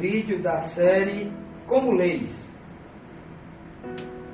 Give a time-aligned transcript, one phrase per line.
[0.00, 1.30] vídeo da série
[1.66, 2.30] Como Leis.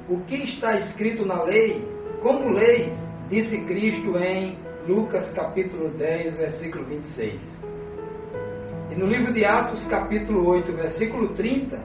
[0.09, 1.85] O que está escrito na lei?
[2.23, 2.96] Como leis?
[3.29, 4.57] Disse Cristo em
[4.87, 7.40] Lucas capítulo 10, versículo 26.
[8.93, 11.81] E no livro de Atos, capítulo 8, versículo 30,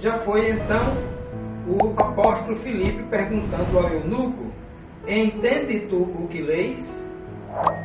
[0.00, 0.96] já foi então
[1.68, 4.50] o apóstolo Filipe perguntando ao eunuco:
[5.06, 6.82] Entende tu o que leis?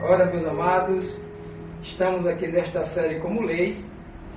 [0.10, 1.22] Ora, meus amados,
[1.84, 3.78] estamos aqui nesta série como leis,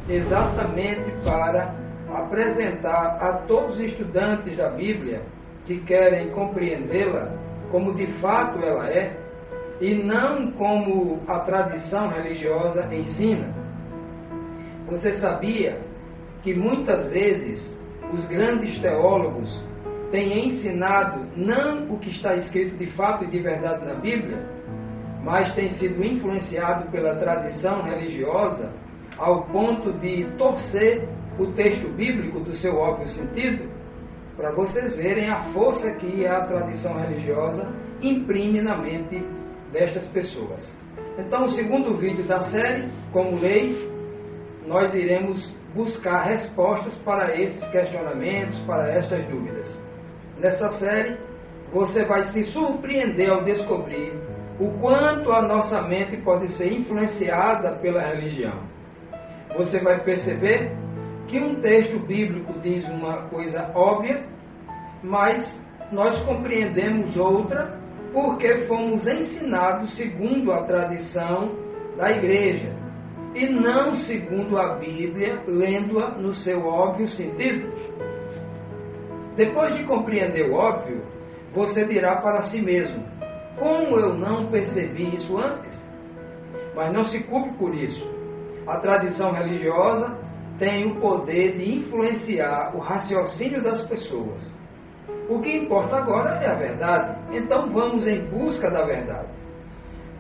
[0.09, 1.75] exatamente para
[2.13, 5.23] apresentar a todos os estudantes da Bíblia
[5.65, 7.33] que querem compreendê-la
[7.71, 9.17] como de fato ela é,
[9.81, 13.55] e não como a tradição religiosa ensina.
[14.89, 15.81] Você sabia
[16.43, 17.75] que muitas vezes
[18.13, 19.65] os grandes teólogos
[20.11, 24.45] têm ensinado não o que está escrito de fato e de verdade na Bíblia,
[25.23, 28.73] mas têm sido influenciado pela tradição religiosa
[29.21, 31.07] ao ponto de torcer
[31.39, 33.71] o texto bíblico do seu óbvio sentido,
[34.35, 39.23] para vocês verem a força que a tradição religiosa imprime na mente
[39.71, 40.75] destas pessoas.
[41.19, 43.77] Então, o segundo vídeo da série, como leis,
[44.67, 49.79] nós iremos buscar respostas para esses questionamentos, para estas dúvidas.
[50.39, 51.19] Nessa série,
[51.71, 54.15] você vai se surpreender ao descobrir
[54.59, 58.70] o quanto a nossa mente pode ser influenciada pela religião.
[59.61, 60.73] Você vai perceber
[61.29, 64.25] que um texto bíblico diz uma coisa óbvia,
[65.03, 67.79] mas nós compreendemos outra
[68.11, 71.55] porque fomos ensinados segundo a tradição
[71.99, 72.75] da igreja
[73.35, 77.71] e não segundo a Bíblia, lendo-a no seu óbvio sentido.
[79.37, 81.03] Depois de compreender o óbvio,
[81.53, 83.05] você dirá para si mesmo:
[83.59, 85.79] Como eu não percebi isso antes?
[86.75, 88.20] Mas não se culpe por isso.
[88.67, 90.17] A tradição religiosa
[90.59, 94.53] tem o poder de influenciar o raciocínio das pessoas.
[95.29, 97.19] O que importa agora é a verdade.
[97.33, 99.29] Então vamos em busca da verdade.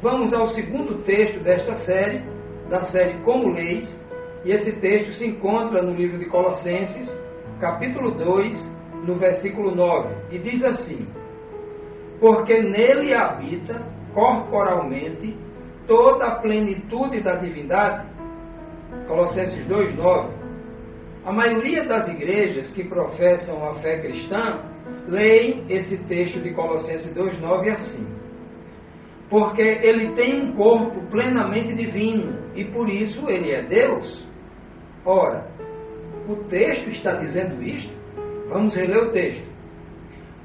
[0.01, 2.23] Vamos ao segundo texto desta série,
[2.71, 4.01] da série Como Leis,
[4.45, 7.13] e esse texto se encontra no livro de Colossenses,
[7.61, 11.07] capítulo 2, no versículo 9, e diz assim:
[12.19, 13.83] Porque nele habita
[14.15, 15.37] corporalmente
[15.87, 18.09] toda a plenitude da divindade.
[19.07, 20.41] Colossenses 2, 9.
[21.25, 24.61] A maioria das igrejas que professam a fé cristã
[25.07, 28.07] leem esse texto de Colossenses 2,9 assim.
[29.29, 34.27] Porque ele tem um corpo plenamente divino e por isso ele é Deus.
[35.05, 35.47] Ora,
[36.29, 37.93] o texto está dizendo isto?
[38.49, 39.49] Vamos reler o texto.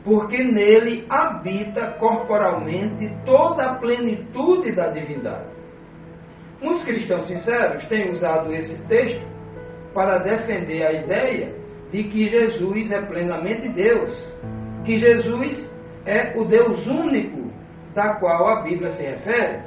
[0.03, 5.54] Porque nele habita corporalmente toda a plenitude da divindade.
[6.61, 9.25] Muitos cristãos sinceros têm usado esse texto
[9.93, 11.53] para defender a ideia
[11.91, 14.11] de que Jesus é plenamente Deus,
[14.83, 15.71] que Jesus
[16.05, 17.51] é o Deus único
[17.93, 19.59] da qual a Bíblia se refere.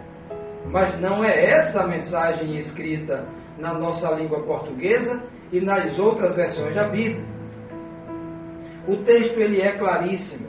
[0.66, 3.26] Mas não é essa a mensagem escrita
[3.59, 7.25] na nossa língua portuguesa e nas outras versões da Bíblia.
[8.87, 10.47] O texto ele é claríssimo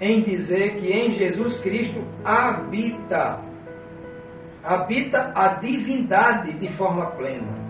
[0.00, 3.40] em dizer que em Jesus Cristo habita
[4.64, 7.62] habita a divindade de forma plena.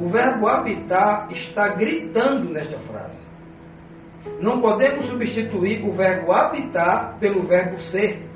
[0.00, 3.24] O verbo habitar está gritando nesta frase.
[4.40, 8.28] Não podemos substituir o verbo habitar pelo verbo ser.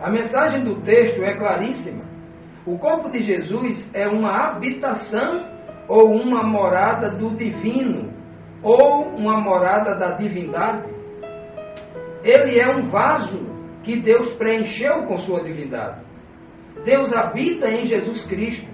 [0.00, 2.04] A mensagem do texto é claríssima.
[2.66, 5.48] O corpo de Jesus é uma habitação
[5.88, 8.12] ou uma morada do divino,
[8.62, 10.86] ou uma morada da divindade.
[12.22, 16.06] Ele é um vaso que Deus preencheu com sua divindade.
[16.84, 18.68] Deus habita em Jesus Cristo.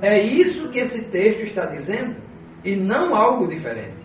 [0.00, 2.16] É isso que esse texto está dizendo
[2.64, 4.00] e não algo diferente.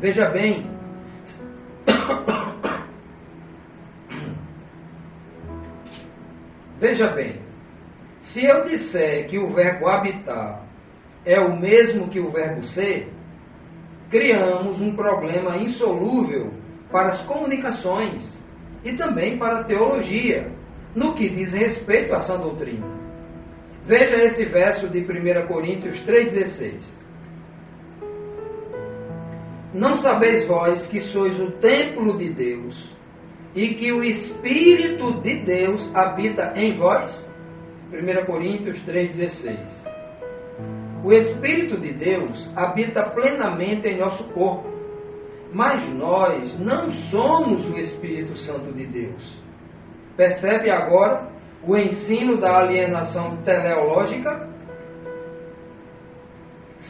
[0.00, 0.66] Veja bem,
[6.80, 7.42] veja bem,
[8.22, 10.62] se eu disser que o verbo habitar
[11.24, 13.12] é o mesmo que o verbo ser,
[14.10, 16.52] criamos um problema insolúvel
[16.90, 18.41] para as comunicações
[18.84, 20.50] e também para a teologia,
[20.94, 22.86] no que diz respeito à sã doutrina.
[23.86, 26.82] Veja esse verso de 1 Coríntios 3,16.
[29.74, 32.92] Não sabeis vós que sois o templo de Deus
[33.54, 37.30] e que o Espírito de Deus habita em vós?
[37.92, 39.82] 1 Coríntios 3,16.
[41.04, 44.68] O Espírito de Deus habita plenamente em nosso corpo,
[45.52, 49.42] mas nós não somos o Espírito Santo de Deus.
[50.16, 51.30] Percebe agora
[51.62, 54.48] o ensino da alienação teleológica?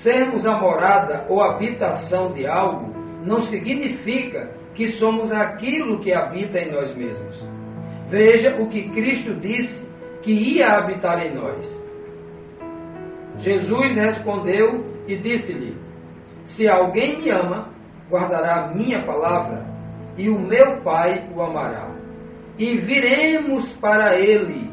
[0.03, 2.93] Sermos a morada ou habitação de algo
[3.25, 7.37] não significa que somos aquilo que habita em nós mesmos.
[8.09, 9.87] Veja o que Cristo disse
[10.23, 11.83] que ia habitar em nós.
[13.39, 15.77] Jesus respondeu e disse-lhe:
[16.47, 17.72] Se alguém me ama,
[18.13, 19.65] guardará a minha palavra,
[20.19, 21.89] e o meu Pai o amará.
[22.59, 24.71] E viremos para ele,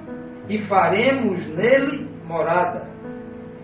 [0.50, 2.90] e faremos nele morada.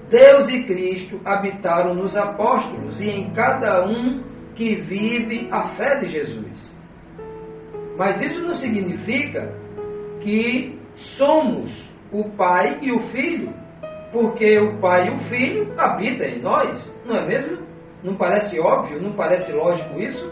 [0.10, 4.24] Deus e Cristo habitaram nos apóstolos e em cada um
[4.56, 6.74] que vive a fé de Jesus.
[7.98, 9.54] Mas isso não significa
[10.22, 10.80] que
[11.18, 11.74] somos
[12.12, 13.54] o Pai e o Filho
[14.16, 17.58] porque o Pai e o Filho habitam em nós, não é mesmo?
[18.06, 20.32] Não parece óbvio, não parece lógico isso?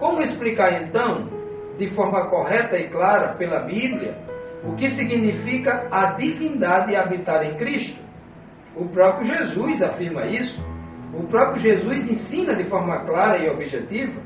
[0.00, 1.28] Como explicar então,
[1.78, 4.18] de forma correta e clara pela Bíblia,
[4.64, 8.02] o que significa a divindade habitar em Cristo?
[8.74, 10.60] O próprio Jesus afirma isso.
[11.14, 14.20] O próprio Jesus ensina de forma clara e objetiva.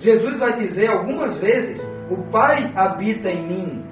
[0.00, 1.80] Jesus vai dizer algumas vezes:
[2.10, 3.84] O Pai habita em mim,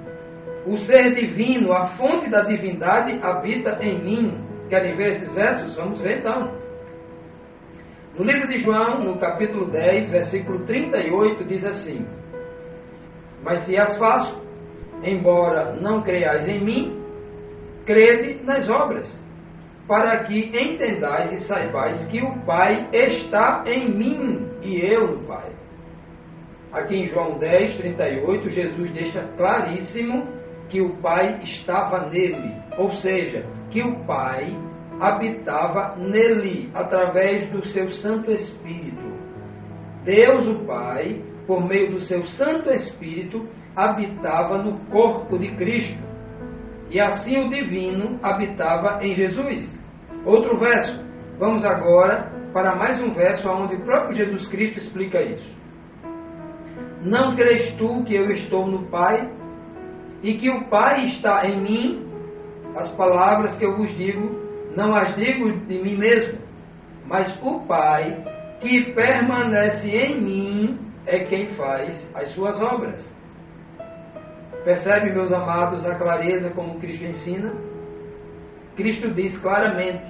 [0.67, 4.43] o ser divino, a fonte da divindade, habita em mim.
[4.67, 5.73] Querem ver esses versos?
[5.77, 6.62] Vamos ver então.
[8.17, 12.05] No livro de João, no capítulo 10, versículo 38, diz assim:
[13.41, 14.39] Mas se as faço,
[15.01, 17.01] embora não creiais em mim,
[17.87, 19.07] crede nas obras,
[19.87, 25.49] para que entendais e saibais que o Pai está em mim e eu no Pai.
[26.71, 30.27] Aqui em João 10, 38, Jesus deixa claríssimo
[30.69, 34.55] que o Pai estava nele, ou seja, que o Pai
[35.03, 39.03] habitava nele através do seu Santo Espírito.
[40.05, 43.45] Deus, o Pai, por meio do seu Santo Espírito,
[43.75, 46.01] habitava no corpo de Cristo.
[46.89, 49.77] E assim o divino habitava em Jesus.
[50.25, 51.03] Outro verso.
[51.37, 55.53] Vamos agora para mais um verso onde o próprio Jesus Cristo explica isso.
[57.01, 59.29] Não crês tu que eu estou no Pai
[60.21, 62.07] e que o Pai está em mim,
[62.77, 64.42] as palavras que eu vos digo,
[64.75, 66.39] não as digo de mim mesmo,
[67.05, 68.23] mas o Pai
[68.59, 73.05] que permanece em mim é quem faz as suas obras.
[74.63, 77.53] Percebe, meus amados, a clareza como Cristo ensina?
[78.75, 80.05] Cristo diz claramente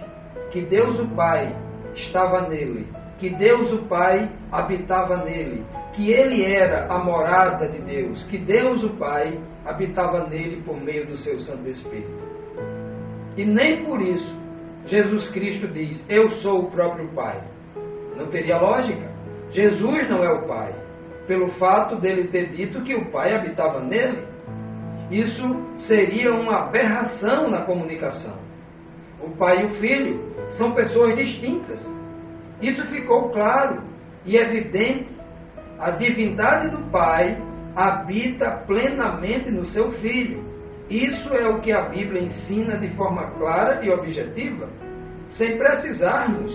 [0.51, 1.56] que Deus o Pai
[1.95, 2.88] estava nele,
[3.18, 8.83] que Deus o Pai habitava nele, que ele era a morada de Deus, que Deus
[8.83, 12.24] o Pai habitava nele por meio do seu Santo Espírito.
[13.36, 14.43] E nem por isso
[14.85, 17.41] Jesus Cristo diz: Eu sou o próprio Pai.
[18.15, 19.12] Não teria lógica.
[19.51, 20.74] Jesus não é o Pai,
[21.27, 24.25] pelo fato dele ter dito que o Pai habitava nele.
[25.12, 25.44] Isso
[25.88, 28.35] seria uma aberração na comunicação.
[29.21, 31.79] O Pai e o Filho são pessoas distintas.
[32.62, 33.83] Isso ficou claro
[34.25, 35.07] e evidente.
[35.79, 37.38] A divindade do Pai
[37.75, 40.52] habita plenamente no seu Filho.
[40.90, 44.70] Isso é o que a Bíblia ensina de forma clara e objetiva,
[45.30, 46.52] sem precisarmos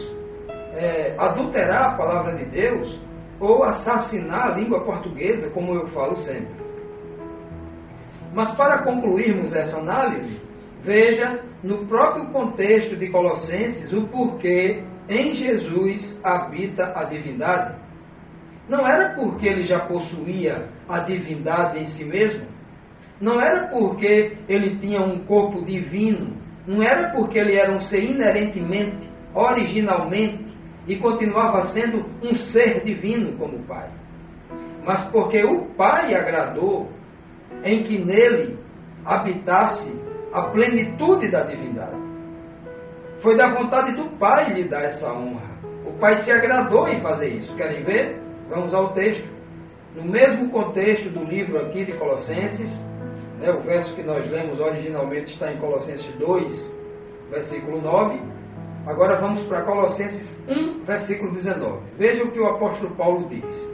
[0.74, 3.00] é, adulterar a palavra de Deus
[3.40, 6.68] ou assassinar a língua portuguesa, como eu falo sempre.
[8.34, 10.40] Mas para concluirmos essa análise,
[10.82, 17.76] veja no próprio contexto de Colossenses o porquê em Jesus habita a divindade.
[18.68, 22.46] Não era porque ele já possuía a divindade em si mesmo.
[23.20, 26.36] Não era porque ele tinha um corpo divino.
[26.66, 30.46] Não era porque ele era um ser inerentemente, originalmente,
[30.86, 33.88] e continuava sendo um ser divino como o Pai.
[34.84, 36.88] Mas porque o Pai agradou
[37.64, 38.58] em que nele
[39.04, 39.90] habitasse
[40.32, 41.96] a plenitude da divindade.
[43.20, 45.48] Foi da vontade do Pai lhe dar essa honra.
[45.86, 47.54] O Pai se agradou em fazer isso.
[47.56, 48.20] Querem ver?
[48.48, 49.26] Vamos ao texto.
[49.96, 52.70] No mesmo contexto do livro aqui de Colossenses,
[53.38, 56.70] né, o verso que nós lemos originalmente está em Colossenses 2,
[57.30, 58.20] versículo 9.
[58.86, 61.80] Agora vamos para Colossenses 1, versículo 19.
[61.96, 63.68] Veja o que o apóstolo Paulo diz.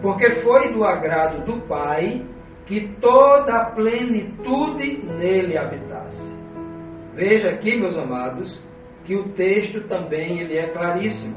[0.00, 2.24] Porque foi do agrado do Pai
[2.66, 6.30] que toda a plenitude nele habitasse.
[7.14, 8.62] Veja aqui, meus amados,
[9.04, 11.36] que o texto também ele é claríssimo.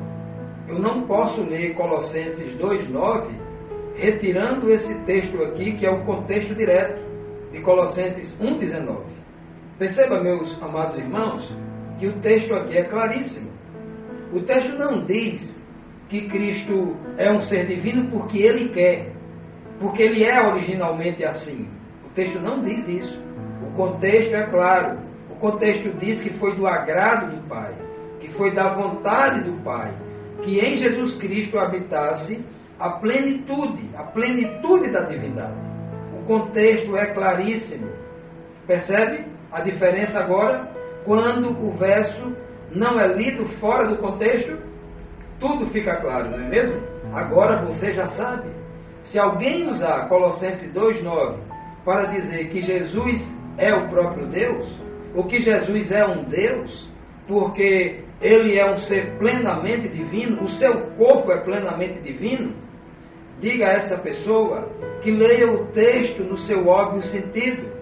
[0.67, 3.43] Eu não posso ler Colossenses 2,9
[3.95, 7.01] retirando esse texto aqui, que é o contexto direto
[7.51, 9.03] de Colossenses 1,19.
[9.77, 11.55] Perceba, meus amados irmãos,
[11.99, 13.51] que o texto aqui é claríssimo.
[14.31, 15.55] O texto não diz
[16.09, 19.13] que Cristo é um ser divino porque ele quer.
[19.79, 21.67] porque ele é originalmente assim.
[22.05, 23.21] O texto não diz isso.
[23.67, 24.99] O contexto é claro.
[25.29, 27.73] O contexto diz que foi do agrado do Pai,
[28.19, 29.91] que foi da vontade do Pai,
[30.43, 32.45] que em Jesus Cristo habitasse
[32.79, 35.55] a plenitude, a plenitude da divindade.
[36.19, 37.87] O contexto é claríssimo.
[38.65, 40.69] Percebe a diferença agora?
[41.05, 42.35] Quando o verso
[42.71, 44.57] não é lido fora do contexto,
[45.39, 46.81] tudo fica claro, não é mesmo?
[47.13, 48.49] Agora você já sabe.
[49.03, 51.37] Se alguém usar Colossenses 2,9
[51.83, 53.21] para dizer que Jesus
[53.57, 54.65] é o próprio Deus,
[55.13, 56.89] ou que Jesus é um Deus,
[57.27, 62.53] porque ele é um ser plenamente divino, o seu corpo é plenamente divino,
[63.39, 64.69] diga a essa pessoa
[65.01, 67.73] que leia o texto no seu óbvio sentido.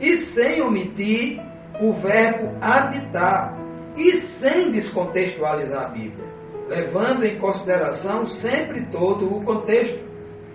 [0.00, 1.40] E sem omitir
[1.80, 3.56] o verbo habitar.
[3.96, 6.26] E sem descontextualizar a Bíblia,
[6.68, 10.00] levando em consideração sempre todo o contexto.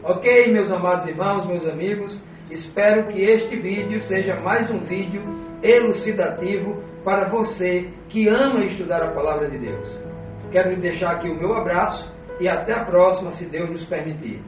[0.03, 5.23] Ok, meus amados irmãos, meus amigos, espero que este vídeo seja mais um vídeo
[5.63, 9.99] elucidativo para você que ama estudar a palavra de Deus.
[10.51, 12.07] Quero lhe deixar aqui o meu abraço
[12.39, 14.39] e até a próxima, se Deus nos permitir.